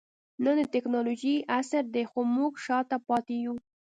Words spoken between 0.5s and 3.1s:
د ټکنالوجۍ عصر دئ؛ خو موږ شاته